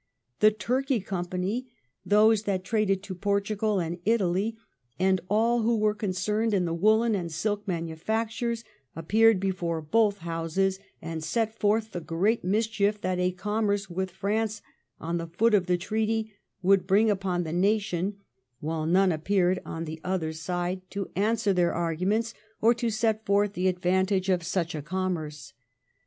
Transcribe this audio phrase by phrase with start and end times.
[0.39, 1.67] The Turkey Company,
[2.03, 4.57] those that traded to Portugal and Italy,
[4.97, 8.63] and all who were concerned in the woollen and silk manufactures,
[8.95, 14.63] appeared before both Houses and set forth the great mischief, that a commerce with France,
[14.99, 16.33] on the foot of the treaty,
[16.63, 18.17] would bring upon the nation;
[18.59, 21.03] while none appeared on the other side, 1713 THE TREATY OF COMMERCE.
[21.05, 24.81] 143 to answer their arguments, or to set forth the ad vantage of such a
[24.81, 25.53] commerce.'